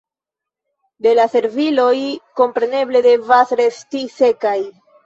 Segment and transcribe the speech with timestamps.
[1.07, 1.93] Do la serviloj,
[2.43, 4.61] kompreneble, devas resti sekaj.